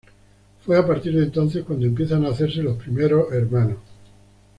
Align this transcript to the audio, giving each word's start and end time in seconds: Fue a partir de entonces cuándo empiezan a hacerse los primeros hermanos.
Fue 0.65 0.79
a 0.79 0.87
partir 0.87 1.15
de 1.15 1.21
entonces 1.25 1.63
cuándo 1.63 1.85
empiezan 1.85 2.25
a 2.25 2.29
hacerse 2.29 2.63
los 2.63 2.75
primeros 2.81 3.31
hermanos. 3.33 3.77